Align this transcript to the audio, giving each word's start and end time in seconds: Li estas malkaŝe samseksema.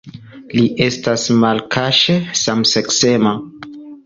Li 0.53 0.63
estas 0.85 1.25
malkaŝe 1.43 2.17
samseksema. 2.41 3.37